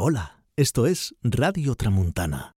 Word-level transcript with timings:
Hola, 0.00 0.44
esto 0.54 0.86
es 0.86 1.16
Radio 1.24 1.74
Tramuntana. 1.74 2.54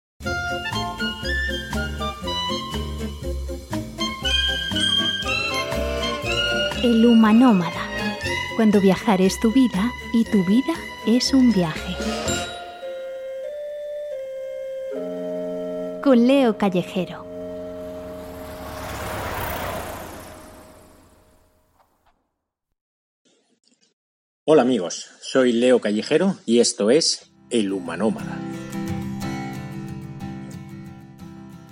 El 6.83 7.05
humanómada. 7.05 7.87
Cuando 8.57 8.81
viajar 8.81 9.21
es 9.21 9.39
tu 9.39 9.53
vida 9.53 9.89
y 10.13 10.25
tu 10.25 10.43
vida 10.43 10.73
es 11.07 11.33
un 11.33 11.53
viaje. 11.53 11.95
Con 16.03 16.27
Leo 16.27 16.57
Callejero. 16.57 17.25
Hola 24.43 24.63
amigos, 24.63 25.11
soy 25.21 25.53
Leo 25.53 25.79
Callejero 25.79 26.35
y 26.47 26.59
esto 26.59 26.89
es 26.89 27.28
El 27.49 27.73
Humanómada. 27.73 28.37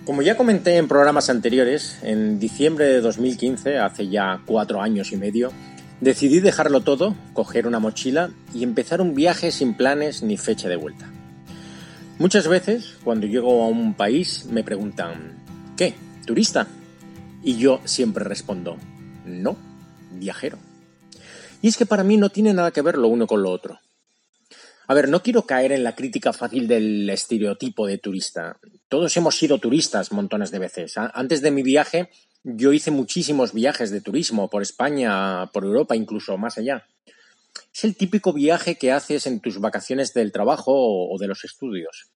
Como 0.05 0.21
ya 0.21 0.37
comenté 0.37 0.77
en 0.77 0.87
programas 0.87 1.29
anteriores, 1.29 1.99
en 2.01 2.39
diciembre 2.39 2.85
de 2.85 3.01
2015, 3.01 3.77
hace 3.77 4.07
ya 4.07 4.41
cuatro 4.45 4.81
años 4.81 5.11
y 5.11 5.17
medio, 5.17 5.51
decidí 6.01 6.39
dejarlo 6.39 6.81
todo, 6.81 7.15
coger 7.33 7.67
una 7.67 7.79
mochila 7.79 8.31
y 8.53 8.63
empezar 8.63 9.01
un 9.01 9.13
viaje 9.13 9.51
sin 9.51 9.75
planes 9.75 10.23
ni 10.23 10.37
fecha 10.37 10.69
de 10.69 10.77
vuelta. 10.77 11.11
Muchas 12.19 12.47
veces, 12.47 12.95
cuando 13.03 13.27
llego 13.27 13.63
a 13.63 13.67
un 13.67 13.93
país, 13.93 14.45
me 14.49 14.63
preguntan, 14.63 15.37
¿qué? 15.75 15.93
¿Turista? 16.25 16.67
Y 17.43 17.57
yo 17.57 17.81
siempre 17.83 18.23
respondo, 18.23 18.77
no, 19.25 19.57
viajero. 20.13 20.57
Y 21.61 21.67
es 21.67 21.77
que 21.77 21.85
para 21.85 22.03
mí 22.03 22.17
no 22.17 22.29
tiene 22.29 22.53
nada 22.53 22.71
que 22.71 22.81
ver 22.81 22.97
lo 22.97 23.09
uno 23.09 23.27
con 23.27 23.43
lo 23.43 23.51
otro. 23.51 23.79
A 24.89 24.93
ver, 24.93 25.09
no 25.09 25.21
quiero 25.21 25.41
caer 25.41 25.73
en 25.73 25.83
la 25.83 25.95
crítica 25.95 26.31
fácil 26.31 26.65
del 26.65 27.09
estereotipo 27.09 27.87
de 27.87 27.97
turista. 27.97 28.57
Todos 28.87 29.17
hemos 29.17 29.37
sido 29.37 29.59
turistas 29.59 30.13
montones 30.13 30.49
de 30.49 30.59
veces. 30.59 30.93
Antes 30.97 31.41
de 31.41 31.51
mi 31.51 31.61
viaje, 31.61 32.09
yo 32.45 32.71
hice 32.71 32.89
muchísimos 32.89 33.51
viajes 33.51 33.91
de 33.91 33.99
turismo 33.99 34.49
por 34.49 34.61
España, 34.61 35.47
por 35.51 35.65
Europa, 35.65 35.97
incluso 35.97 36.37
más 36.37 36.57
allá. 36.57 36.87
Es 37.73 37.83
el 37.83 37.97
típico 37.97 38.31
viaje 38.31 38.75
que 38.75 38.93
haces 38.93 39.27
en 39.27 39.41
tus 39.41 39.59
vacaciones 39.59 40.13
del 40.13 40.31
trabajo 40.31 40.71
o 40.73 41.17
de 41.19 41.27
los 41.27 41.43
estudios. 41.43 42.07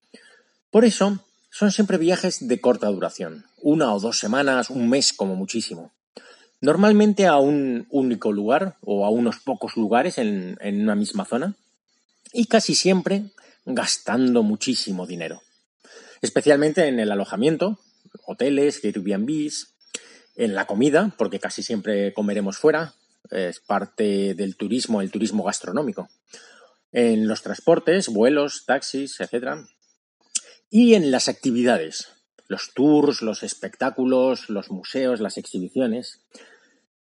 Por 0.70 0.86
eso, 0.86 1.20
son 1.50 1.72
siempre 1.72 1.98
viajes 1.98 2.48
de 2.48 2.62
corta 2.62 2.88
duración, 2.88 3.44
una 3.62 3.94
o 3.94 4.00
dos 4.00 4.18
semanas, 4.18 4.70
un 4.70 4.88
mes 4.88 5.12
como 5.12 5.36
muchísimo. 5.36 5.92
Normalmente 6.62 7.28
a 7.28 7.36
un 7.36 7.86
único 7.90 8.32
lugar 8.32 8.78
o 8.80 9.06
a 9.06 9.10
unos 9.10 9.40
pocos 9.40 9.76
lugares 9.76 10.18
en, 10.18 10.58
en 10.62 10.82
una 10.82 10.96
misma 10.96 11.26
zona 11.26 11.58
y 12.34 12.46
casi 12.46 12.76
siempre 12.76 13.32
gastando 13.66 14.44
muchísimo 14.44 15.06
dinero. 15.06 15.42
Especialmente 16.22 16.88
en 16.88 17.00
el 17.00 17.12
alojamiento, 17.12 17.80
hoteles, 18.26 18.84
Airbnbs, 18.84 19.74
en 20.36 20.56
la 20.56 20.66
comida, 20.66 21.14
porque 21.18 21.40
casi 21.40 21.64
siempre 21.64 22.14
comeremos 22.14 22.58
fuera, 22.58 22.94
es 23.30 23.60
parte 23.60 24.34
del 24.34 24.56
turismo, 24.56 25.02
el 25.02 25.12
turismo 25.12 25.44
gastronómico. 25.44 26.10
En 26.92 27.28
los 27.28 27.42
transportes, 27.42 28.10
vuelos, 28.10 28.66
taxis, 28.66 29.20
etc. 29.20 29.66
Y 30.70 30.96
en 30.96 31.12
las 31.12 31.30
actividades, 31.30 32.10
los 32.48 32.74
tours, 32.74 33.22
los 33.22 33.44
espectáculos, 33.44 34.50
los 34.50 34.72
museos, 34.72 35.22
las 35.22 35.38
exhibiciones. 35.38 36.20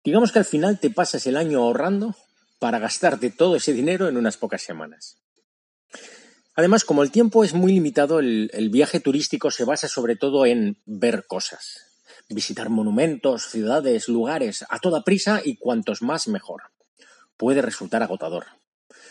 Digamos 0.04 0.32
que 0.32 0.40
al 0.40 0.46
final 0.46 0.80
te 0.80 0.90
pasas 0.90 1.28
el 1.28 1.38
año 1.38 1.60
ahorrando 1.60 2.16
para 2.60 2.80
gastarte 2.80 3.30
todo 3.30 3.56
ese 3.56 3.74
dinero 3.74 4.08
en 4.08 4.18
unas 4.18 4.38
pocas 4.38 4.62
semanas. 4.62 5.18
Además, 6.56 6.84
como 6.84 7.04
el 7.04 7.12
tiempo 7.12 7.44
es 7.44 7.54
muy 7.54 7.72
limitado, 7.72 8.20
el, 8.20 8.50
el, 8.54 8.70
viaje 8.70 9.00
turístico 9.00 9.52
se 9.52 9.64
basa 9.64 9.88
sobre 9.88 10.16
todo 10.16 10.46
en 10.46 10.82
ver 10.86 11.28
cosas, 11.28 11.84
visitar 12.30 12.70
monumentos, 12.70 13.44
ciudades, 13.52 14.08
lugares, 14.08 14.66
a 14.68 14.80
toda 14.80 15.04
prisa 15.04 15.42
y 15.44 15.58
cuantos 15.58 16.02
más 16.02 16.28
mejor. 16.28 16.64
Puede 17.38 17.62
resultar 17.62 18.02
agotador. 18.02 18.46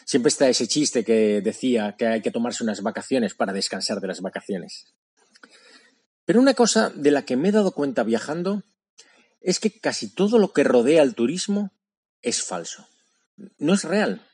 Siempre 0.05 0.29
está 0.29 0.49
ese 0.49 0.67
chiste 0.67 1.05
que 1.05 1.41
decía 1.41 1.95
que 1.97 2.07
hay 2.09 2.21
que 2.21 2.33
tomarse 2.33 2.65
unas 2.65 2.83
vacaciones 2.83 3.35
para 3.35 3.53
descansar 3.53 4.01
de 4.01 4.09
las 4.09 4.21
vacaciones. 4.21 4.93
Pero 6.25 6.41
una 6.41 6.55
cosa 6.55 6.91
de 6.91 7.13
la 7.13 7.23
que 7.23 7.37
me 7.37 7.51
he 7.51 7.53
dado 7.53 7.71
cuenta 7.71 8.03
viajando 8.03 8.65
es 9.41 9.61
que 9.61 9.79
casi 9.79 10.13
todo 10.13 10.41
lo 10.41 10.53
que 10.53 10.65
rodea 10.65 11.03
al 11.03 11.15
turismo 11.15 11.73
es 12.23 12.43
falso 12.43 12.89
no 13.59 13.75
es 13.75 13.85
real. 13.85 14.27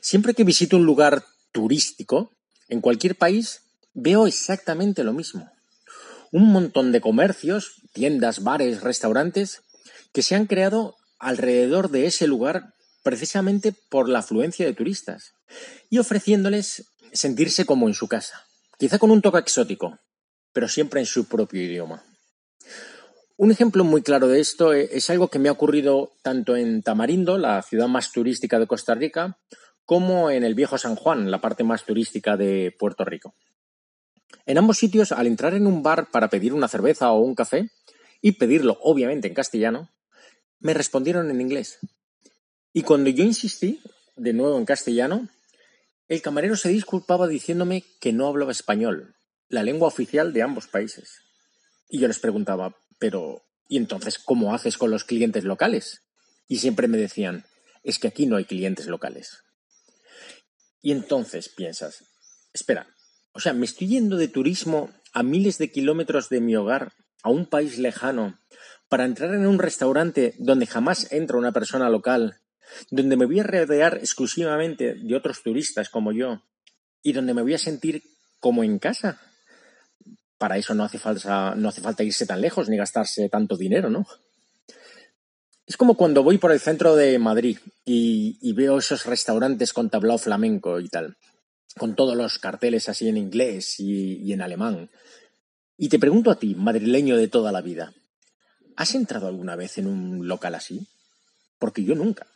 Siempre 0.00 0.34
que 0.34 0.44
visito 0.44 0.76
un 0.76 0.86
lugar 0.86 1.24
turístico, 1.52 2.32
en 2.68 2.80
cualquier 2.80 3.16
país, 3.16 3.62
veo 3.94 4.26
exactamente 4.26 5.04
lo 5.04 5.12
mismo. 5.12 5.50
Un 6.30 6.52
montón 6.52 6.92
de 6.92 7.00
comercios, 7.00 7.74
tiendas, 7.92 8.42
bares, 8.42 8.82
restaurantes, 8.82 9.62
que 10.12 10.22
se 10.22 10.34
han 10.34 10.46
creado 10.46 10.96
alrededor 11.18 11.90
de 11.90 12.06
ese 12.06 12.26
lugar 12.26 12.74
precisamente 13.02 13.72
por 13.88 14.08
la 14.08 14.20
afluencia 14.20 14.66
de 14.66 14.74
turistas 14.74 15.34
y 15.88 15.98
ofreciéndoles 15.98 16.84
sentirse 17.12 17.64
como 17.64 17.88
en 17.88 17.94
su 17.94 18.08
casa, 18.08 18.46
quizá 18.78 18.98
con 18.98 19.10
un 19.10 19.22
toque 19.22 19.38
exótico, 19.38 19.98
pero 20.52 20.68
siempre 20.68 21.00
en 21.00 21.06
su 21.06 21.24
propio 21.24 21.62
idioma. 21.62 22.04
Un 23.40 23.52
ejemplo 23.52 23.84
muy 23.84 24.02
claro 24.02 24.26
de 24.26 24.40
esto 24.40 24.74
e-, 24.74 24.88
es 24.90 25.10
algo 25.10 25.28
que 25.28 25.38
me 25.38 25.48
ha 25.48 25.52
ocurrido 25.52 26.10
tanto 26.22 26.56
en 26.56 26.82
Tamarindo, 26.82 27.38
la 27.38 27.62
ciudad 27.62 27.86
más 27.86 28.10
turística 28.10 28.58
de 28.58 28.66
Costa 28.66 28.96
Rica, 28.96 29.38
como 29.84 30.28
en 30.28 30.42
el 30.42 30.56
viejo 30.56 30.76
San 30.76 30.96
Juan, 30.96 31.30
la 31.30 31.40
parte 31.40 31.62
más 31.62 31.84
turística 31.84 32.36
de 32.36 32.74
Puerto 32.76 33.04
Rico. 33.04 33.36
En 34.44 34.58
ambos 34.58 34.78
sitios, 34.78 35.12
al 35.12 35.28
entrar 35.28 35.54
en 35.54 35.68
un 35.68 35.84
bar 35.84 36.10
para 36.10 36.28
pedir 36.28 36.52
una 36.52 36.66
cerveza 36.66 37.12
o 37.12 37.20
un 37.20 37.36
café, 37.36 37.70
y 38.20 38.32
pedirlo 38.32 38.76
obviamente 38.82 39.28
en 39.28 39.34
castellano, 39.34 39.88
me 40.58 40.74
respondieron 40.74 41.30
en 41.30 41.40
inglés. 41.40 41.78
Y 42.72 42.82
cuando 42.82 43.08
yo 43.08 43.22
insistí, 43.22 43.80
de 44.16 44.32
nuevo 44.32 44.58
en 44.58 44.64
castellano, 44.64 45.28
el 46.08 46.22
camarero 46.22 46.56
se 46.56 46.70
disculpaba 46.70 47.28
diciéndome 47.28 47.84
que 48.00 48.12
no 48.12 48.26
hablaba 48.26 48.50
español, 48.50 49.14
la 49.48 49.62
lengua 49.62 49.86
oficial 49.86 50.32
de 50.32 50.42
ambos 50.42 50.66
países. 50.66 51.20
Y 51.88 52.00
yo 52.00 52.08
les 52.08 52.18
preguntaba, 52.18 52.74
pero 52.98 53.44
¿y 53.68 53.76
entonces 53.76 54.18
cómo 54.18 54.54
haces 54.54 54.78
con 54.78 54.90
los 54.90 55.04
clientes 55.04 55.44
locales? 55.44 56.02
Y 56.46 56.58
siempre 56.58 56.88
me 56.88 56.98
decían, 56.98 57.44
es 57.82 57.98
que 57.98 58.08
aquí 58.08 58.26
no 58.26 58.36
hay 58.36 58.44
clientes 58.44 58.86
locales. 58.86 59.44
Y 60.80 60.92
entonces 60.92 61.48
piensas, 61.48 62.04
espera, 62.52 62.88
o 63.32 63.40
sea, 63.40 63.52
me 63.52 63.66
estoy 63.66 63.88
yendo 63.88 64.16
de 64.16 64.28
turismo 64.28 64.90
a 65.12 65.22
miles 65.22 65.58
de 65.58 65.70
kilómetros 65.70 66.28
de 66.28 66.40
mi 66.40 66.56
hogar, 66.56 66.92
a 67.22 67.30
un 67.30 67.46
país 67.46 67.78
lejano, 67.78 68.38
para 68.88 69.04
entrar 69.04 69.34
en 69.34 69.46
un 69.46 69.58
restaurante 69.58 70.34
donde 70.38 70.66
jamás 70.66 71.12
entra 71.12 71.36
una 71.36 71.52
persona 71.52 71.90
local, 71.90 72.40
donde 72.90 73.16
me 73.16 73.26
voy 73.26 73.40
a 73.40 73.44
rodear 73.44 73.98
exclusivamente 73.98 74.94
de 74.94 75.16
otros 75.16 75.42
turistas 75.42 75.88
como 75.88 76.12
yo, 76.12 76.42
y 77.02 77.12
donde 77.12 77.34
me 77.34 77.42
voy 77.42 77.54
a 77.54 77.58
sentir 77.58 78.02
como 78.40 78.64
en 78.64 78.78
casa 78.78 79.20
para 80.38 80.56
eso 80.56 80.72
no 80.74 80.84
hace 80.84 80.98
falta, 80.98 81.54
no 81.56 81.68
hace 81.68 81.80
falta 81.80 82.04
irse 82.04 82.24
tan 82.24 82.40
lejos 82.40 82.68
ni 82.68 82.76
gastarse 82.76 83.28
tanto 83.28 83.56
dinero, 83.56 83.90
¿no? 83.90 84.06
Es 85.66 85.76
como 85.76 85.96
cuando 85.96 86.22
voy 86.22 86.38
por 86.38 86.52
el 86.52 86.60
centro 86.60 86.96
de 86.96 87.18
Madrid 87.18 87.58
y, 87.84 88.52
veo 88.54 88.78
esos 88.78 89.04
restaurantes 89.04 89.74
con 89.74 89.90
tablao 89.90 90.16
flamenco 90.16 90.80
y 90.80 90.88
tal, 90.88 91.18
con 91.76 91.94
todos 91.94 92.16
los 92.16 92.38
carteles 92.38 92.88
así 92.88 93.08
en 93.08 93.18
inglés 93.18 93.78
y, 93.78 94.22
y 94.22 94.32
en 94.32 94.40
alemán. 94.40 94.88
Y 95.76 95.90
te 95.90 95.98
pregunto 95.98 96.30
a 96.30 96.38
ti, 96.38 96.54
madrileño 96.54 97.16
de 97.16 97.28
toda 97.28 97.52
la 97.52 97.60
vida, 97.60 97.92
¿has 98.76 98.94
entrado 98.94 99.26
alguna 99.26 99.56
vez 99.56 99.76
en 99.76 99.88
un 99.88 100.26
local 100.26 100.54
así? 100.54 100.86
Porque 101.58 101.84
yo 101.84 101.94
nunca. 101.94 102.26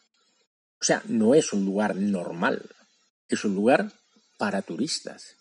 O 0.80 0.84
sea, 0.84 1.02
no 1.06 1.34
es 1.34 1.52
un 1.52 1.64
lugar 1.64 1.96
normal, 1.96 2.68
es 3.28 3.44
un 3.44 3.54
lugar 3.54 3.92
para 4.36 4.60
turistas 4.60 5.36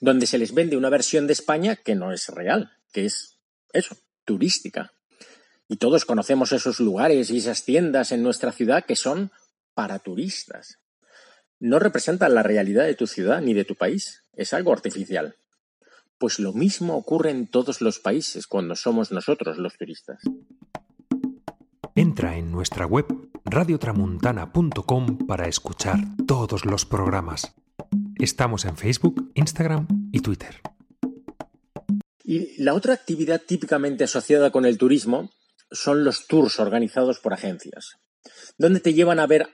donde 0.00 0.26
se 0.26 0.38
les 0.38 0.54
vende 0.54 0.76
una 0.76 0.90
versión 0.90 1.26
de 1.26 1.32
España 1.32 1.76
que 1.76 1.94
no 1.94 2.12
es 2.12 2.28
real, 2.28 2.72
que 2.92 3.04
es 3.06 3.38
eso, 3.72 3.96
turística. 4.24 4.92
Y 5.68 5.76
todos 5.76 6.04
conocemos 6.04 6.52
esos 6.52 6.80
lugares 6.80 7.30
y 7.30 7.38
esas 7.38 7.64
tiendas 7.64 8.12
en 8.12 8.22
nuestra 8.22 8.52
ciudad 8.52 8.84
que 8.84 8.96
son 8.96 9.30
para 9.74 9.98
turistas. 9.98 10.78
No 11.58 11.78
representan 11.78 12.34
la 12.34 12.42
realidad 12.42 12.84
de 12.84 12.94
tu 12.94 13.06
ciudad 13.06 13.40
ni 13.40 13.54
de 13.54 13.64
tu 13.64 13.76
país, 13.76 14.24
es 14.34 14.52
algo 14.52 14.72
artificial. 14.72 15.36
Pues 16.18 16.38
lo 16.38 16.52
mismo 16.52 16.96
ocurre 16.96 17.30
en 17.30 17.46
todos 17.46 17.80
los 17.80 17.98
países 17.98 18.46
cuando 18.46 18.76
somos 18.76 19.12
nosotros 19.12 19.58
los 19.58 19.76
turistas. 19.76 20.20
Entra 21.94 22.36
en 22.36 22.50
nuestra 22.50 22.86
web 22.86 23.06
radiotramuntana.com 23.44 25.26
para 25.26 25.48
escuchar 25.48 25.98
todos 26.26 26.64
los 26.64 26.86
programas 26.86 27.54
Estamos 28.22 28.64
en 28.66 28.76
Facebook, 28.76 29.32
Instagram 29.34 29.88
y 30.12 30.20
Twitter. 30.20 30.60
Y 32.22 32.62
la 32.62 32.72
otra 32.72 32.94
actividad 32.94 33.42
típicamente 33.44 34.04
asociada 34.04 34.52
con 34.52 34.64
el 34.64 34.78
turismo 34.78 35.32
son 35.72 36.04
los 36.04 36.28
tours 36.28 36.60
organizados 36.60 37.18
por 37.18 37.34
agencias, 37.34 37.96
donde 38.58 38.78
te 38.78 38.94
llevan 38.94 39.18
a 39.18 39.26
ver 39.26 39.48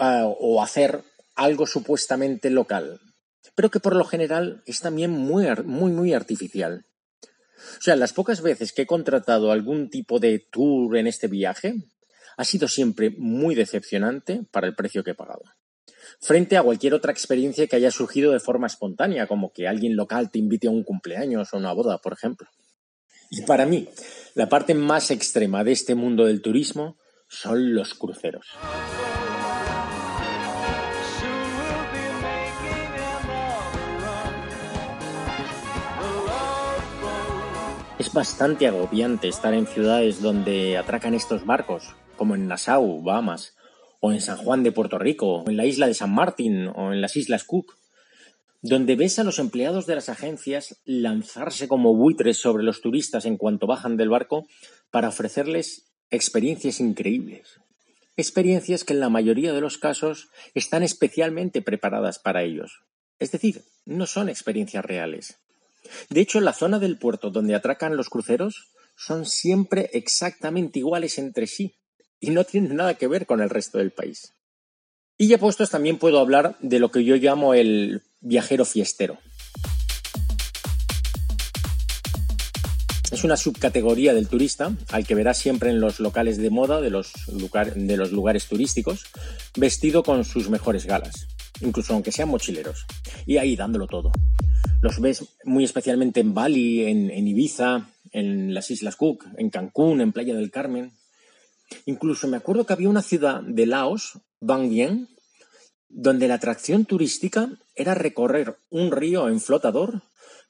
o 0.00 0.60
hacer 0.64 1.04
algo 1.36 1.68
supuestamente 1.68 2.50
local, 2.50 2.98
pero 3.54 3.70
que 3.70 3.78
por 3.78 3.94
lo 3.94 4.04
general 4.04 4.64
es 4.66 4.80
también 4.80 5.12
muy, 5.12 5.46
muy, 5.64 5.92
muy 5.92 6.12
artificial. 6.12 6.86
O 7.78 7.82
sea, 7.82 7.94
las 7.94 8.12
pocas 8.12 8.42
veces 8.42 8.72
que 8.72 8.82
he 8.82 8.86
contratado 8.86 9.52
algún 9.52 9.90
tipo 9.90 10.18
de 10.18 10.44
tour 10.50 10.96
en 10.96 11.06
este 11.06 11.28
viaje, 11.28 11.76
ha 12.36 12.44
sido 12.44 12.66
siempre 12.66 13.14
muy 13.16 13.54
decepcionante 13.54 14.42
para 14.50 14.66
el 14.66 14.74
precio 14.74 15.04
que 15.04 15.12
he 15.12 15.14
pagado. 15.14 15.44
Frente 16.20 16.56
a 16.56 16.62
cualquier 16.62 16.94
otra 16.94 17.12
experiencia 17.12 17.66
que 17.66 17.76
haya 17.76 17.90
surgido 17.90 18.32
de 18.32 18.40
forma 18.40 18.66
espontánea, 18.66 19.26
como 19.26 19.52
que 19.52 19.68
alguien 19.68 19.96
local 19.96 20.30
te 20.30 20.38
invite 20.38 20.68
a 20.68 20.70
un 20.70 20.84
cumpleaños 20.84 21.52
o 21.52 21.56
una 21.58 21.72
boda, 21.72 21.98
por 21.98 22.12
ejemplo. 22.12 22.48
Y 23.30 23.42
para 23.42 23.66
mí, 23.66 23.88
la 24.34 24.48
parte 24.48 24.74
más 24.74 25.10
extrema 25.10 25.64
de 25.64 25.72
este 25.72 25.94
mundo 25.94 26.26
del 26.26 26.42
turismo 26.42 26.96
son 27.28 27.74
los 27.74 27.94
cruceros. 27.94 28.46
Es 37.98 38.12
bastante 38.12 38.66
agobiante 38.66 39.26
estar 39.26 39.54
en 39.54 39.66
ciudades 39.66 40.20
donde 40.20 40.76
atracan 40.76 41.14
estos 41.14 41.46
barcos, 41.46 41.96
como 42.16 42.34
en 42.34 42.46
Nassau, 42.46 43.02
Bahamas, 43.02 43.55
o 44.00 44.12
en 44.12 44.20
San 44.20 44.36
Juan 44.36 44.62
de 44.62 44.72
Puerto 44.72 44.98
Rico, 44.98 45.42
o 45.42 45.50
en 45.50 45.56
la 45.56 45.66
isla 45.66 45.86
de 45.86 45.94
San 45.94 46.12
Martín, 46.12 46.68
o 46.68 46.92
en 46.92 47.00
las 47.00 47.16
Islas 47.16 47.44
Cook, 47.44 47.76
donde 48.62 48.96
ves 48.96 49.18
a 49.18 49.24
los 49.24 49.38
empleados 49.38 49.86
de 49.86 49.94
las 49.94 50.08
agencias 50.08 50.80
lanzarse 50.84 51.68
como 51.68 51.94
buitres 51.94 52.38
sobre 52.38 52.64
los 52.64 52.80
turistas 52.80 53.24
en 53.24 53.36
cuanto 53.36 53.66
bajan 53.66 53.96
del 53.96 54.08
barco 54.08 54.46
para 54.90 55.08
ofrecerles 55.08 55.92
experiencias 56.10 56.80
increíbles. 56.80 57.60
Experiencias 58.16 58.84
que 58.84 58.94
en 58.94 59.00
la 59.00 59.10
mayoría 59.10 59.52
de 59.52 59.60
los 59.60 59.78
casos 59.78 60.28
están 60.54 60.82
especialmente 60.82 61.62
preparadas 61.62 62.18
para 62.18 62.42
ellos. 62.42 62.80
Es 63.18 63.30
decir, 63.30 63.62
no 63.84 64.06
son 64.06 64.28
experiencias 64.28 64.84
reales. 64.84 65.38
De 66.10 66.20
hecho, 66.20 66.40
la 66.40 66.52
zona 66.52 66.78
del 66.78 66.98
puerto 66.98 67.30
donde 67.30 67.54
atracan 67.54 67.96
los 67.96 68.08
cruceros 68.08 68.72
son 68.96 69.26
siempre 69.26 69.90
exactamente 69.92 70.78
iguales 70.78 71.18
entre 71.18 71.46
sí 71.46 71.76
y 72.20 72.30
no 72.30 72.44
tienen 72.44 72.76
nada 72.76 72.94
que 72.94 73.06
ver 73.06 73.26
con 73.26 73.40
el 73.40 73.50
resto 73.50 73.78
del 73.78 73.92
país. 73.92 74.32
Y 75.18 75.28
ya 75.28 75.38
puestos 75.38 75.70
también 75.70 75.98
puedo 75.98 76.18
hablar 76.18 76.56
de 76.60 76.78
lo 76.78 76.90
que 76.90 77.04
yo 77.04 77.16
llamo 77.16 77.54
el 77.54 78.02
viajero 78.20 78.64
fiestero. 78.64 79.18
Es 83.10 83.24
una 83.24 83.36
subcategoría 83.36 84.12
del 84.12 84.28
turista 84.28 84.76
al 84.90 85.06
que 85.06 85.14
verás 85.14 85.38
siempre 85.38 85.70
en 85.70 85.80
los 85.80 86.00
locales 86.00 86.36
de 86.38 86.50
moda 86.50 86.80
de 86.80 86.90
los, 86.90 87.12
lugares 87.28 88.46
turísticos, 88.46 89.06
vestido 89.56 90.02
con 90.02 90.24
sus 90.24 90.50
mejores 90.50 90.84
galas, 90.86 91.28
incluso 91.60 91.94
aunque 91.94 92.12
sean 92.12 92.28
mochileros, 92.28 92.84
y 93.24 93.38
ahí 93.38 93.56
dándolo 93.56 93.86
todo. 93.86 94.10
Los 94.82 95.00
ves 95.00 95.24
muy 95.44 95.64
especialmente 95.64 96.20
en 96.20 96.34
Bali, 96.34 96.84
en 96.84 97.26
Ibiza, 97.26 97.88
en 98.16 98.54
las 98.54 98.70
Islas 98.70 98.96
Cook, 98.96 99.26
en 99.36 99.50
Cancún, 99.50 100.00
en 100.00 100.12
Playa 100.12 100.34
del 100.34 100.50
Carmen. 100.50 100.92
Incluso 101.84 102.28
me 102.28 102.36
acuerdo 102.36 102.66
que 102.66 102.72
había 102.72 102.88
una 102.88 103.02
ciudad 103.02 103.42
de 103.42 103.66
Laos, 103.66 104.20
Bang 104.40 104.68
Bien, 104.68 105.08
donde 105.88 106.28
la 106.28 106.34
atracción 106.34 106.84
turística 106.84 107.50
era 107.74 107.94
recorrer 107.94 108.58
un 108.70 108.90
río 108.90 109.28
en 109.28 109.40
flotador, 109.40 110.02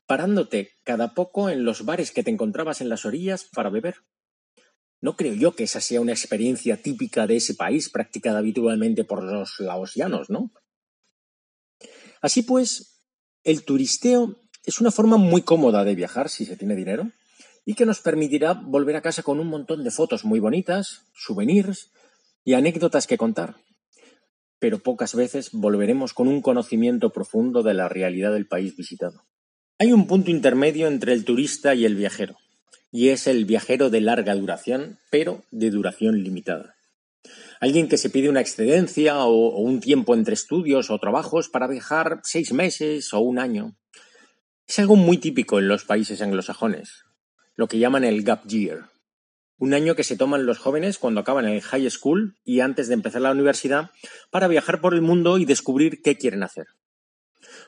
parándote 0.07 0.73
cada 0.85 1.15
poco 1.15 1.51
en 1.51 1.65
los 1.65 1.85
bares 1.85 2.13
que 2.13 2.23
te 2.23 2.31
encontrabas 2.31 2.81
en 2.81 2.89
las 2.89 3.05
orillas 3.05 3.45
para 3.45 3.71
beber. 3.71 3.97
No 5.01 5.17
creo 5.17 5.35
yo 5.35 5.55
que 5.55 5.65
esa 5.65 5.81
sea 5.81 6.01
una 6.01 6.13
experiencia 6.13 6.81
típica 6.81 7.27
de 7.27 7.37
ese 7.37 7.55
país 7.55 7.91
practicada 7.91 8.39
habitualmente 8.39 9.05
por 9.05 9.23
los 9.23 9.61
laosianos, 9.61 10.31
¿no? 10.31 10.53
Así 12.23 12.43
pues, 12.43 13.03
el 13.45 13.65
turisteo 13.65 14.37
es 14.65 14.81
una 14.81 14.91
forma 14.91 15.17
muy 15.17 15.43
cómoda 15.43 15.85
de 15.85 15.95
viajar 15.95 16.29
si 16.29 16.45
se 16.45 16.57
tiene 16.57 16.75
dinero 16.75 17.11
y 17.67 17.75
que 17.75 17.85
nos 17.85 18.01
permitirá 18.01 18.55
volver 18.55 18.97
a 18.97 19.03
casa 19.03 19.23
con 19.23 19.41
un 19.41 19.49
montón 19.49 19.85
de 19.85 19.91
fotos 19.91 20.25
muy 20.25 20.41
bonitas, 20.41 21.03
souvenirs 21.15 21.91
y 22.45 22.55
anécdotas 22.55 23.07
que 23.07 23.19
contar 23.19 23.57
pero 24.59 24.79
pocas 24.79 25.15
veces 25.15 25.51
volveremos 25.53 26.15
con 26.15 26.29
un 26.29 26.41
conocimiento 26.41 27.11
profundo 27.11 27.63
de 27.63 27.75
la 27.75 27.89
realidad 27.89 28.33
del 28.33 28.47
país 28.47 28.77
visitado. 28.77 29.23
Hay 29.79 29.93
un 29.93 30.07
punto 30.07 30.31
intermedio 30.31 30.87
entre 30.87 31.13
el 31.13 31.25
turista 31.25 31.75
y 31.75 31.85
el 31.85 31.95
viajero, 31.95 32.37
y 32.91 33.11
es 33.11 33.27
el 33.27 33.45
viajero 33.45 33.91
de 33.91 34.01
larga 34.01 34.35
duración, 34.35 34.99
pero 35.11 35.45
de 35.51 35.71
duración 35.71 36.23
limitada. 36.23 36.75
Alguien 37.61 37.89
que 37.89 37.99
se 37.99 38.11
pide 38.11 38.29
una 38.29 38.41
excedencia 38.41 39.25
o, 39.25 39.59
un 39.59 39.81
tiempo 39.81 40.15
entre 40.15 40.35
estudios 40.35 40.91
o 40.91 40.99
trabajos 40.99 41.49
para 41.49 41.67
viajar 41.67 42.21
seis 42.23 42.53
meses 42.53 43.13
o 43.13 43.21
un 43.21 43.39
año. 43.39 43.77
Es 44.67 44.79
algo 44.79 44.97
muy 44.97 45.19
típico 45.19 45.59
en 45.59 45.69
los 45.69 45.85
países 45.85 46.23
anglosajones, 46.23 47.05
lo 47.57 47.69
que 47.69 47.79
llaman 47.79 48.05
el 48.05 48.23
gap 48.23 48.47
year, 48.47 48.91
un 49.59 49.73
año 49.73 49.95
que 49.95 50.05
se 50.05 50.17
toman 50.17 50.45
los 50.45 50.59
jóvenes 50.59 50.99
cuando 50.99 51.21
acaban 51.21 51.47
el 51.47 51.63
high 51.63 51.91
school 51.91 52.37
y 52.45 52.61
antes 52.61 52.89
de 52.89 52.95
empezar 52.95 53.23
la 53.23 53.33
universidad 53.33 53.91
para 54.31 54.49
viajar 54.49 54.81
por 54.81 54.95
el 54.95 55.01
mundo 55.01 55.39
y 55.39 55.47
descubrir 55.47 56.03
qué 56.03 56.17
quieren 56.17 56.43
hacer. 56.43 56.67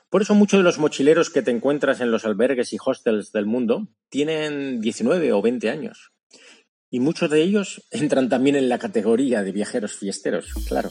Por 0.09 0.21
eso 0.21 0.35
muchos 0.35 0.59
de 0.59 0.63
los 0.63 0.77
mochileros 0.77 1.29
que 1.29 1.41
te 1.41 1.51
encuentras 1.51 1.99
en 2.01 2.11
los 2.11 2.25
albergues 2.25 2.73
y 2.73 2.77
hostels 2.83 3.31
del 3.31 3.45
mundo 3.45 3.87
tienen 4.09 4.81
19 4.81 5.33
o 5.33 5.41
20 5.41 5.69
años. 5.69 6.11
Y 6.91 6.99
muchos 6.99 7.29
de 7.29 7.41
ellos 7.41 7.83
entran 7.91 8.29
también 8.29 8.55
en 8.55 8.69
la 8.69 8.79
categoría 8.79 9.43
de 9.43 9.51
viajeros 9.51 9.95
fiesteros, 9.95 10.53
claro. 10.67 10.89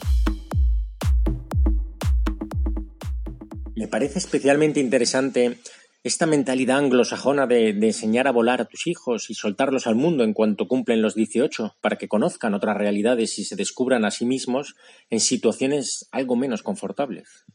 Me 3.75 3.87
parece 3.87 4.19
especialmente 4.19 4.79
interesante 4.79 5.59
esta 6.01 6.25
mentalidad 6.25 6.77
anglosajona 6.77 7.45
de, 7.45 7.69
enseñar 7.69 8.27
a 8.27 8.31
volar 8.31 8.61
a 8.61 8.65
tus 8.65 8.87
hijos 8.87 9.29
y 9.29 9.33
soltarlos 9.33 9.85
al 9.85 9.95
mundo 9.95 10.23
en 10.23 10.33
cuanto 10.33 10.67
cumplen 10.67 11.01
los 11.01 11.13
18 11.13 11.75
para 11.81 11.97
que 11.97 12.07
conozcan 12.07 12.53
otras 12.53 12.77
realidades 12.77 13.37
y 13.37 13.43
se 13.43 13.57
descubran 13.57 14.05
a 14.05 14.11
sí 14.11 14.25
mismos 14.25 14.75
en 15.09 15.19
situaciones 15.19 16.07
algo 16.11 16.37
menos 16.37 16.63
confortables. 16.63 17.45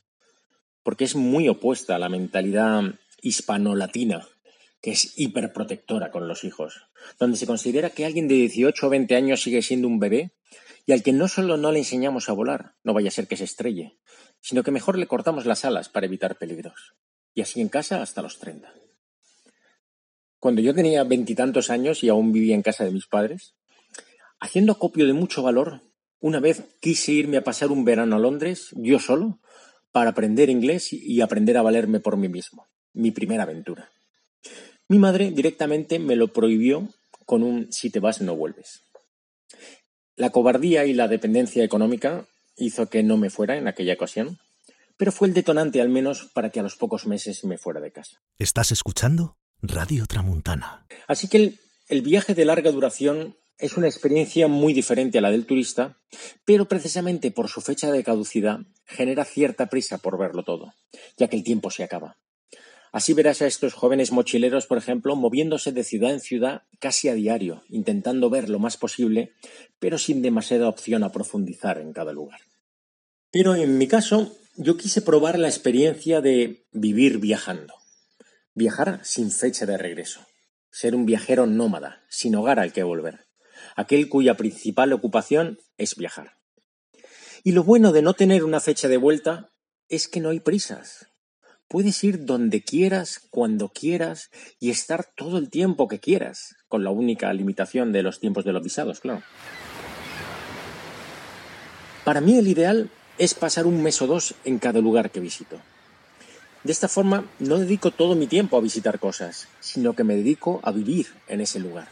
Porque 0.83 1.05
es 1.05 1.17
muy 1.17 1.49
opuesta 1.49 1.97
a 1.97 1.99
la 1.99 2.11
mentalidad 2.11 2.83
hispano-latina, 3.23 4.29
que 4.83 4.91
es 4.91 5.19
hiperprotectora 5.19 6.11
con 6.11 6.29
los 6.29 6.45
hijos, 6.45 6.83
donde 7.19 7.39
se 7.39 7.47
considera 7.47 7.89
que 7.89 8.05
alguien 8.05 8.29
de 8.29 8.35
18 8.35 8.87
o 8.87 8.91
20 8.91 9.17
años 9.17 9.43
sigue 9.43 9.63
siendo 9.63 9.89
un 9.89 9.99
bebé 9.99 10.35
y 10.85 10.93
al 10.93 11.03
que 11.03 11.15
no 11.15 11.29
solo 11.29 11.57
no 11.57 11.73
le 11.73 11.79
enseñamos 11.79 12.29
a 12.29 12.35
volar, 12.35 12.75
no 12.85 12.93
vaya 12.93 13.09
a 13.09 13.13
ser 13.13 13.27
que 13.27 13.39
se 13.39 13.45
estrelle, 13.45 13.97
sino 14.43 14.63
que 14.63 14.71
mejor 14.71 14.99
le 14.99 15.07
cortamos 15.07 15.47
las 15.47 15.65
alas 15.65 15.89
para 15.89 16.05
evitar 16.05 16.37
peligros 16.37 16.95
y 17.35 17.43
así 17.43 17.61
en 17.61 17.69
casa 17.69 18.03
hasta 18.03 18.23
los 18.23 18.39
30. 18.39 18.73
Cuando 20.39 20.61
yo 20.61 20.75
tenía 20.75 21.05
veintitantos 21.05 21.71
años 21.71 22.05
y 22.05 22.09
aún 22.09 22.33
vivía 22.33 22.55
en 22.55 22.63
casa 22.63 22.85
de 22.85 22.91
mis 22.91 23.07
padres, 23.07 23.55
haciendo 24.41 24.73
acopio 24.73 25.07
de 25.07 25.13
mucho 25.13 25.43
valor, 25.43 25.81
una 26.21 26.41
vez 26.41 26.65
quise 26.81 27.13
irme 27.13 27.37
a 27.37 27.45
pasar 27.45 27.71
un 27.71 27.85
verano 27.85 28.17
a 28.17 28.19
Londres, 28.19 28.69
yo 28.73 28.99
solo, 28.99 29.41
para 29.93 30.11
aprender 30.11 30.51
inglés 30.51 30.93
y 30.93 31.21
aprender 31.21 31.57
a 31.57 31.63
valerme 31.63 32.01
por 32.01 32.17
mí 32.17 32.29
mismo. 32.29 32.67
Mi 32.93 33.11
primera 33.11 33.45
aventura. 33.45 33.91
Mi 34.89 34.99
madre 34.99 35.31
directamente 35.31 35.99
me 35.99 36.17
lo 36.17 36.33
prohibió 36.33 36.89
con 37.25 37.43
un 37.43 37.73
si 37.73 37.91
te 37.91 38.01
vas 38.01 38.21
no 38.21 38.37
vuelves. 38.37 38.83
La 40.17 40.31
cobardía 40.31 40.85
y 40.85 40.93
la 40.93 41.09
dependencia 41.09 41.65
económica 41.65 42.27
hizo 42.57 42.89
que 42.89 43.03
no 43.03 43.17
me 43.17 43.31
fuera 43.31 43.57
en 43.57 43.67
aquella 43.67 43.95
ocasión, 43.95 44.39
pero 44.97 45.13
fue 45.13 45.29
el 45.29 45.35
detonante 45.35 45.81
al 45.81 45.89
menos 45.89 46.31
para 46.35 46.51
que 46.51 46.61
a 46.61 46.63
los 46.63 46.77
pocos 46.77 47.07
meses 47.07 47.45
me 47.45 47.59
fuera 47.59 47.81
de 47.81 47.93
casa. 47.93 48.23
¿Estás 48.39 48.73
escuchando? 48.73 49.37
Radio 49.63 50.07
Tramuntana. 50.07 50.87
Así 51.07 51.29
que 51.29 51.37
el, 51.39 51.61
el 51.89 52.03
viaje 52.03 52.35
de 52.35 52.45
larga 52.45 52.71
duración 52.71 53.37
es 53.59 53.77
una 53.77 53.87
experiencia 53.87 54.49
muy 54.49 54.73
diferente 54.73 55.19
a 55.19 55.21
la 55.21 55.31
del 55.31 55.47
turista, 55.47 55.99
pero 56.45 56.67
precisamente 56.67 57.31
por 57.31 57.49
su 57.49 57.61
fecha 57.61 57.91
de 57.91 58.03
caducidad 58.03 58.61
genera 58.85 59.25
cierta 59.25 59.67
prisa 59.67 59.99
por 59.99 60.19
verlo 60.19 60.43
todo, 60.43 60.75
ya 61.17 61.29
que 61.29 61.37
el 61.37 61.45
tiempo 61.45 61.71
se 61.71 61.85
acaba. 61.85 62.17
Así 62.95 63.13
verás 63.13 63.43
a 63.43 63.47
estos 63.47 63.75
jóvenes 63.75 64.13
mochileros, 64.13 64.67
por 64.67 64.79
ejemplo, 64.79 65.17
moviéndose 65.17 65.73
de 65.73 65.83
ciudad 65.83 66.13
en 66.13 66.21
ciudad 66.21 66.63
casi 66.79 67.09
a 67.09 67.15
diario, 67.15 67.65
intentando 67.69 68.31
ver 68.31 68.49
lo 68.49 68.61
más 68.61 68.77
posible, 68.77 69.33
pero 69.81 69.99
sin 69.99 70.23
demasiada 70.23 70.69
opción 70.69 71.03
a 71.03 71.11
profundizar 71.11 71.79
en 71.79 71.93
cada 71.93 72.13
lugar. 72.13 72.41
Pero 73.33 73.57
en 73.57 73.79
mi 73.79 73.89
caso, 73.89 74.37
yo 74.57 74.77
quise 74.77 75.03
probar 75.03 75.39
la 75.39 75.49
experiencia 75.49 76.21
de 76.21 76.67
vivir 76.73 77.19
viajando. 77.19 77.75
Viajar 78.55 79.01
sin 79.05 79.31
fecha 79.31 79.67
de 79.67 79.77
regreso. 79.77 80.21
Ser 80.71 80.95
un 80.95 81.07
viajero 81.07 81.47
nómada, 81.47 82.05
sin 82.09 82.37
hogar 82.37 82.61
al 82.61 82.73
que 82.73 82.83
volver. 82.83 83.27
Aquel 83.77 84.09
cuya 84.09 84.37
principal 84.37 84.93
ocupación 84.93 85.59
es 85.77 85.97
viajar. 85.97 86.39
Y 87.43 87.53
lo 87.53 87.65
bueno 87.65 87.93
de 87.93 88.03
no 88.03 88.15
tener 88.15 88.45
una 88.45 88.61
fecha 88.61 88.89
de 88.89 88.97
vuelta 88.97 89.53
es 89.89 90.09
que 90.09 90.21
no 90.21 90.31
hay 90.31 90.41
prisas. 90.41 91.09
Puedes 91.69 92.03
ir 92.05 92.25
donde 92.25 92.63
quieras, 92.63 93.21
cuando 93.31 93.71
quieras 93.71 94.31
y 94.61 94.71
estar 94.71 95.05
todo 95.17 95.39
el 95.39 95.51
tiempo 95.51 95.89
que 95.89 95.99
quieras, 95.99 96.55
con 96.69 96.85
la 96.85 96.91
única 96.91 97.33
limitación 97.33 97.93
de 97.93 98.03
los 98.03 98.21
tiempos 98.21 98.45
de 98.45 98.53
los 98.53 98.63
visados, 98.63 99.01
claro. 99.01 99.23
Para 102.05 102.21
mí 102.21 102.39
el 102.39 102.47
ideal 102.47 102.91
es 103.19 103.35
pasar 103.35 103.67
un 103.67 103.83
mes 103.83 104.01
o 104.03 104.07
dos 104.07 104.35
en 104.45 104.59
cada 104.59 104.81
lugar 104.81 105.11
que 105.11 105.21
visito. 105.21 105.61
De 106.65 106.73
esta 106.73 106.89
forma 106.89 107.25
no 107.39 107.59
dedico 107.59 107.91
todo 107.91 108.15
mi 108.15 108.27
tiempo 108.27 108.57
a 108.57 108.61
visitar 108.61 108.99
cosas, 108.99 109.49
sino 109.61 109.95
que 109.95 110.05
me 110.05 110.17
dedico 110.17 110.61
a 110.63 110.73
vivir 110.73 111.09
en 111.29 111.41
ese 111.41 111.61
lugar. 111.61 111.89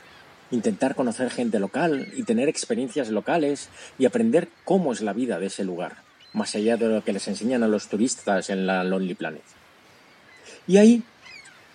Intentar 0.51 0.95
conocer 0.95 1.31
gente 1.31 1.59
local 1.59 2.13
y 2.17 2.25
tener 2.25 2.49
experiencias 2.49 3.11
locales 3.11 3.69
y 3.99 4.07
aprender 4.07 4.49
cómo 4.65 4.93
es 4.93 5.01
la 5.01 5.13
vida 5.13 5.39
de 5.39 5.47
ese 5.47 5.65
lugar, 5.65 5.97
más 6.33 6.55
allá 6.55 6.77
de 6.77 6.89
lo 6.89 7.05
que 7.05 7.13
les 7.13 7.29
enseñan 7.29 7.63
a 7.63 7.69
los 7.69 7.89
turistas 7.89 8.51
en 8.51 8.67
la 8.67 8.83
Lonely 8.83 9.15
Planet. 9.15 9.43
Y 10.67 10.79
ahí, 10.79 11.03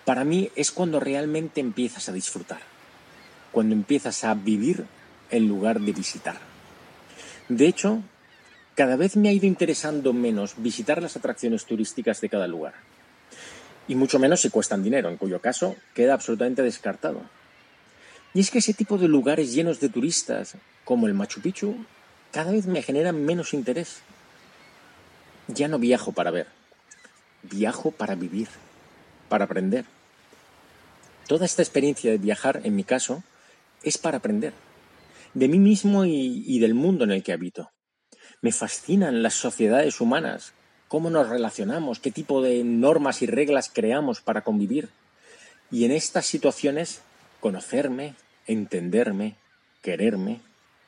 para 0.04 0.24
mí, 0.24 0.50
es 0.56 0.72
cuando 0.72 1.00
realmente 1.00 1.60
empiezas 1.60 2.08
a 2.08 2.12
disfrutar, 2.12 2.60
cuando 3.52 3.74
empiezas 3.74 4.24
a 4.24 4.34
vivir 4.34 4.84
en 5.30 5.48
lugar 5.48 5.80
de 5.80 5.92
visitar. 5.92 6.38
De 7.48 7.66
hecho, 7.66 8.02
cada 8.78 8.94
vez 8.94 9.16
me 9.16 9.28
ha 9.28 9.32
ido 9.32 9.46
interesando 9.46 10.12
menos 10.12 10.54
visitar 10.56 11.02
las 11.02 11.16
atracciones 11.16 11.64
turísticas 11.64 12.20
de 12.20 12.28
cada 12.28 12.46
lugar. 12.46 12.74
Y 13.88 13.96
mucho 13.96 14.20
menos 14.20 14.42
si 14.42 14.50
cuestan 14.50 14.84
dinero, 14.84 15.08
en 15.08 15.16
cuyo 15.16 15.40
caso 15.40 15.74
queda 15.96 16.14
absolutamente 16.14 16.62
descartado. 16.62 17.22
Y 18.34 18.38
es 18.38 18.52
que 18.52 18.58
ese 18.58 18.74
tipo 18.74 18.96
de 18.96 19.08
lugares 19.08 19.52
llenos 19.52 19.80
de 19.80 19.88
turistas, 19.88 20.54
como 20.84 21.08
el 21.08 21.14
Machu 21.14 21.40
Picchu, 21.40 21.74
cada 22.30 22.52
vez 22.52 22.66
me 22.66 22.80
generan 22.82 23.24
menos 23.24 23.52
interés. 23.52 23.96
Ya 25.48 25.66
no 25.66 25.80
viajo 25.80 26.12
para 26.12 26.30
ver, 26.30 26.46
viajo 27.42 27.90
para 27.90 28.14
vivir, 28.14 28.46
para 29.28 29.46
aprender. 29.46 29.86
Toda 31.26 31.46
esta 31.46 31.62
experiencia 31.62 32.12
de 32.12 32.18
viajar, 32.18 32.60
en 32.62 32.76
mi 32.76 32.84
caso, 32.84 33.24
es 33.82 33.98
para 33.98 34.18
aprender 34.18 34.52
de 35.34 35.48
mí 35.48 35.58
mismo 35.58 36.04
y, 36.04 36.60
del 36.60 36.74
mundo 36.74 37.02
en 37.02 37.10
el 37.10 37.24
que 37.24 37.32
habito. 37.32 37.72
Me 38.40 38.52
fascinan 38.52 39.22
las 39.22 39.34
sociedades 39.34 40.00
humanas, 40.00 40.52
cómo 40.88 41.10
nos 41.10 41.28
relacionamos, 41.28 41.98
qué 41.98 42.10
tipo 42.10 42.42
de 42.42 42.62
normas 42.64 43.22
y 43.22 43.26
reglas 43.26 43.70
creamos 43.72 44.20
para 44.20 44.42
convivir. 44.42 44.88
Y 45.70 45.84
en 45.84 45.92
estas 45.92 46.26
situaciones, 46.26 47.00
conocerme, 47.40 48.14
entenderme, 48.46 49.36
quererme 49.82 50.40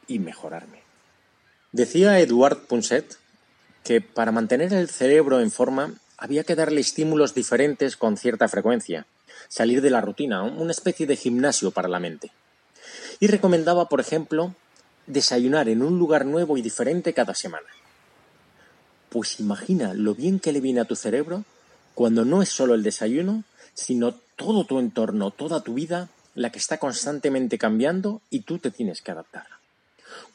y 0.07 0.19
mejorarme. 0.19 0.81
Decía 1.73 2.19
Eduard 2.19 2.67
Punset 2.67 3.19
que 3.85 4.01
para 4.01 4.33
mantener 4.33 4.73
el 4.73 4.89
cerebro 4.89 5.41
en 5.41 5.51
forma 5.51 5.95
había 6.19 6.45
que 6.45 6.55
darle 6.55 6.81
estímulos 6.81 7.35
diferentes 7.35 7.97
con 7.97 8.17
cierta 8.17 8.49
frecuencia, 8.49 9.07
salir 9.49 9.81
de 9.81 9.91
la 9.91 10.01
rutina, 10.01 10.43
una 10.43 10.73
especie 10.73 11.07
de 11.07 11.17
gimnasio 11.17 11.71
para 11.71 11.89
la 11.89 12.01
mente 12.01 12.31
y 13.21 13.27
recomendaba, 13.27 13.89
por 13.89 14.01
ejemplo, 14.01 14.55
desayunar 15.07 15.69
en 15.69 15.83
un 15.83 15.99
lugar 15.99 16.27
nuevo 16.27 16.57
y 16.57 16.63
diferente 16.63 17.13
cada 17.13 17.35
semana. 17.35 17.67
Pues 19.09 19.41
imagina 19.41 19.95
lo 19.95 20.15
bien 20.15 20.39
que 20.39 20.53
le 20.53 20.61
viene 20.61 20.81
a 20.81 20.85
tu 20.85 20.97
cerebro 20.97 21.45
cuando 21.95 22.25
no 22.25 22.43
es 22.43 22.49
solo 22.49 22.75
el 22.75 22.83
desayuno, 22.83 23.45
sino 23.75 24.15
todo 24.37 24.65
tu 24.65 24.79
entorno, 24.79 25.31
toda 25.31 25.63
tu 25.63 25.75
vida, 25.75 26.09
la 26.35 26.51
que 26.51 26.59
está 26.59 26.79
constantemente 26.79 27.59
cambiando 27.59 28.23
y 28.31 28.41
tú 28.41 28.59
te 28.59 28.71
tienes 28.71 29.03
que 29.03 29.11
adaptar. 29.11 29.47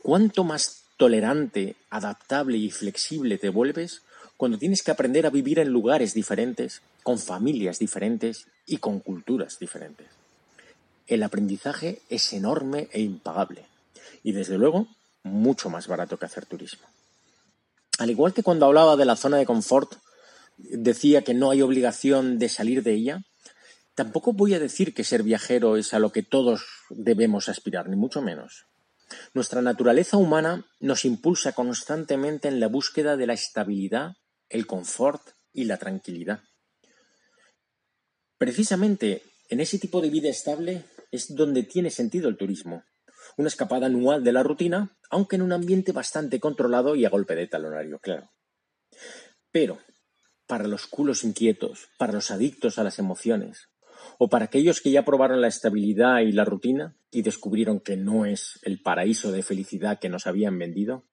Cuánto 0.01 0.43
más 0.43 0.83
tolerante, 0.97 1.75
adaptable 1.89 2.57
y 2.57 2.71
flexible 2.71 3.37
te 3.37 3.49
vuelves 3.49 4.01
cuando 4.37 4.57
tienes 4.57 4.83
que 4.83 4.91
aprender 4.91 5.25
a 5.25 5.29
vivir 5.29 5.59
en 5.59 5.69
lugares 5.69 6.13
diferentes, 6.13 6.81
con 7.03 7.19
familias 7.19 7.79
diferentes 7.79 8.47
y 8.65 8.77
con 8.77 8.99
culturas 8.99 9.57
diferentes 9.59 10.07
el 11.07 11.23
aprendizaje 11.23 12.01
es 12.09 12.33
enorme 12.33 12.87
e 12.91 13.01
impagable. 13.01 13.65
Y 14.25 14.31
desde 14.31 14.57
luego, 14.57 14.87
mucho 15.21 15.69
más 15.69 15.85
barato 15.85 16.17
que 16.17 16.25
hacer 16.25 16.47
turismo. 16.47 16.87
Al 17.99 18.09
igual 18.09 18.33
que 18.33 18.41
cuando 18.41 18.65
hablaba 18.65 18.95
de 18.95 19.05
la 19.05 19.15
zona 19.15 19.37
de 19.37 19.45
confort, 19.45 19.97
decía 20.57 21.21
que 21.21 21.35
no 21.35 21.51
hay 21.51 21.61
obligación 21.61 22.39
de 22.39 22.49
salir 22.49 22.81
de 22.81 22.93
ella, 22.93 23.21
tampoco 23.93 24.33
voy 24.33 24.55
a 24.55 24.59
decir 24.59 24.95
que 24.95 25.03
ser 25.03 25.21
viajero 25.21 25.77
es 25.77 25.93
a 25.93 25.99
lo 25.99 26.11
que 26.11 26.23
todos 26.23 26.65
debemos 26.89 27.49
aspirar, 27.49 27.87
ni 27.87 27.97
mucho 27.97 28.23
menos. 28.23 28.65
Nuestra 29.35 29.61
naturaleza 29.61 30.17
humana 30.17 30.65
nos 30.79 31.05
impulsa 31.05 31.51
constantemente 31.51 32.47
en 32.47 32.59
la 32.59 32.67
búsqueda 32.67 33.17
de 33.17 33.27
la 33.27 33.33
estabilidad, 33.33 34.13
el 34.49 34.65
confort 34.65 35.21
y 35.53 35.65
la 35.65 35.77
tranquilidad. 35.77 36.39
Precisamente 38.39 39.21
en 39.49 39.59
ese 39.59 39.77
tipo 39.77 40.01
de 40.01 40.09
vida 40.09 40.29
estable 40.29 40.83
es 41.11 41.35
donde 41.35 41.61
tiene 41.61 41.91
sentido 41.91 42.27
el 42.27 42.37
turismo. 42.37 42.83
Una 43.37 43.47
escapada 43.47 43.87
anual 43.87 44.23
de 44.23 44.31
la 44.31 44.43
rutina, 44.43 44.97
aunque 45.09 45.35
en 45.35 45.41
un 45.41 45.51
ambiente 45.51 45.91
bastante 45.91 46.39
controlado 46.39 46.95
y 46.95 47.05
a 47.05 47.09
golpe 47.09 47.35
de 47.35 47.47
talonario, 47.47 47.99
claro. 47.99 48.31
Pero, 49.51 49.79
para 50.47 50.67
los 50.67 50.87
culos 50.87 51.23
inquietos, 51.23 51.89
para 51.97 52.13
los 52.13 52.31
adictos 52.31 52.79
a 52.79 52.83
las 52.83 52.99
emociones, 52.99 53.69
o 54.17 54.29
para 54.29 54.45
aquellos 54.45 54.81
que 54.81 54.91
ya 54.91 55.03
probaron 55.03 55.41
la 55.41 55.47
estabilidad 55.47 56.19
y 56.19 56.31
la 56.31 56.45
rutina 56.45 56.95
y 57.11 57.21
descubrieron 57.21 57.79
que 57.79 57.97
no 57.97 58.25
es 58.25 58.59
el 58.63 58.81
paraíso 58.81 59.31
de 59.31 59.43
felicidad 59.43 59.99
que 59.99 60.09
nos 60.09 60.27
habían 60.27 60.57
vendido, 60.57 61.05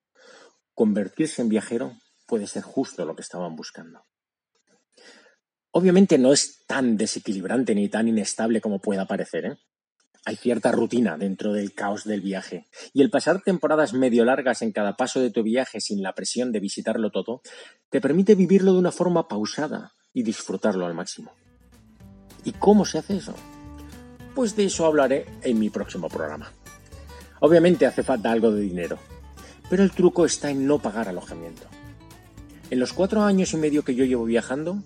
convertirse 0.73 1.41
en 1.41 1.49
viajero 1.49 1.93
puede 2.27 2.47
ser 2.47 2.63
justo 2.63 3.05
lo 3.05 3.15
que 3.15 3.21
estaban 3.21 3.55
buscando. 3.55 4.05
Obviamente 5.71 6.17
no 6.17 6.31
es 6.31 6.65
tan 6.67 6.97
desequilibrante 6.97 7.73
ni 7.73 7.89
tan 7.89 8.07
inestable 8.07 8.61
como 8.61 8.79
pueda 8.79 9.05
parecer. 9.07 9.45
¿eh? 9.45 9.57
Hay 10.25 10.37
cierta 10.37 10.71
rutina 10.71 11.17
dentro 11.17 11.51
del 11.51 11.73
caos 11.73 12.05
del 12.05 12.21
viaje, 12.21 12.67
y 12.93 13.01
el 13.01 13.09
pasar 13.09 13.41
temporadas 13.41 13.93
medio 13.93 14.23
largas 14.23 14.61
en 14.61 14.71
cada 14.71 14.95
paso 14.95 15.19
de 15.19 15.31
tu 15.31 15.43
viaje 15.43 15.81
sin 15.81 16.01
la 16.01 16.15
presión 16.15 16.53
de 16.53 16.61
visitarlo 16.61 17.11
todo, 17.11 17.41
te 17.89 17.99
permite 17.99 18.33
vivirlo 18.33 18.71
de 18.71 18.79
una 18.79 18.93
forma 18.93 19.27
pausada 19.27 19.91
y 20.13 20.23
disfrutarlo 20.23 20.85
al 20.85 20.93
máximo. 20.93 21.33
¿Y 22.45 22.53
cómo 22.53 22.85
se 22.85 22.99
hace 22.99 23.17
eso? 23.17 23.35
Pues 24.33 24.55
de 24.55 24.65
eso 24.65 24.85
hablaré 24.85 25.25
en 25.41 25.59
mi 25.59 25.69
próximo 25.69 26.07
programa. 26.07 26.53
Obviamente 27.41 27.85
hace 27.85 28.03
falta 28.03 28.31
algo 28.31 28.51
de 28.51 28.61
dinero, 28.61 28.99
pero 29.69 29.83
el 29.83 29.91
truco 29.91 30.25
está 30.25 30.49
en 30.49 30.65
no 30.65 30.79
pagar 30.79 31.09
alojamiento. 31.09 31.67
En 32.69 32.79
los 32.79 32.93
cuatro 32.93 33.23
años 33.23 33.53
y 33.53 33.57
medio 33.57 33.83
que 33.83 33.95
yo 33.95 34.05
llevo 34.05 34.23
viajando, 34.23 34.81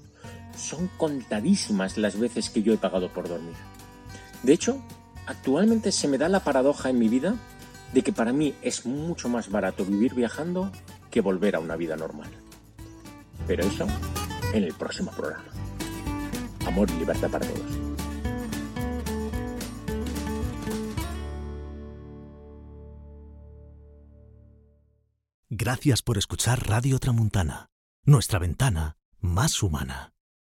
son 0.58 0.90
contadísimas 0.98 1.98
las 1.98 2.20
veces 2.20 2.50
que 2.50 2.64
yo 2.64 2.74
he 2.74 2.78
pagado 2.78 3.14
por 3.14 3.30
dormir. 3.30 3.56
De 4.42 4.54
hecho, 4.54 4.82
Actualmente 5.28 5.92
se 5.92 6.08
me 6.08 6.18
da 6.18 6.30
la 6.30 6.40
paradoja 6.40 6.90
en 6.90 6.98
mi 6.98 7.10
vida 7.10 7.36
de 7.94 8.02
que 8.02 8.14
para 8.14 8.32
mí 8.32 8.56
es 8.62 8.86
mucho 8.86 9.28
más 9.28 9.50
barato 9.52 9.86
vivir 9.86 10.16
viajando 10.16 10.72
que 11.12 11.22
volver 11.22 11.56
a 11.56 11.60
una 11.60 11.76
vida 11.76 11.98
normal. 11.98 12.30
Pero 13.46 13.66
eso 13.66 13.86
en 14.54 14.64
el 14.64 14.74
próximo 14.74 15.12
programa. 15.12 15.46
Amor 16.66 16.90
y 16.90 17.00
libertad 17.00 17.30
para 17.30 17.46
todos. 17.46 17.72
Gracias 25.50 26.02
por 26.02 26.18
escuchar 26.18 26.68
Radio 26.68 27.00
Tramuntana, 27.00 27.68
nuestra 28.06 28.40
ventana 28.40 28.96
más 29.20 29.64
humana. 29.64 30.17